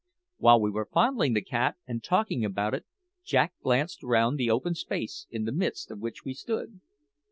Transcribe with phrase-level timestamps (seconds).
[0.37, 2.87] While we were fondling the cat and talking about it,
[3.23, 6.81] Jack glanced round the open space in the midst of which we stood.